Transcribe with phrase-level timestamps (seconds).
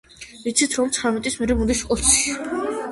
[0.45, 2.37] ვიცით, რომ ცხრამეტის მერე მოდის ოცი.